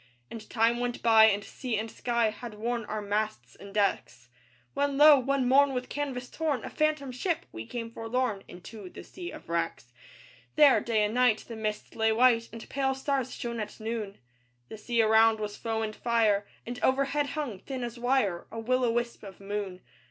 [0.31, 4.29] And time went by; and sea and sky Had worn our masts and decks;
[4.73, 5.19] When, lo!
[5.19, 9.47] one morn with canvas torn, A phantom ship, we came forlorn Into the Sea of
[9.47, 9.93] Wrecks.
[10.55, 14.17] There, day and night, the mist lay white, And pale stars shone at noon;
[14.69, 18.83] The sea around was foam and fire, And overhead hung, thin as wire, A will
[18.83, 19.81] o' wisp of moon.